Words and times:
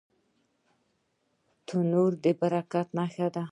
تنور 1.67 2.11
د 2.23 2.25
برکت 2.39 2.87
نښه 2.97 3.27
ده 3.35 3.43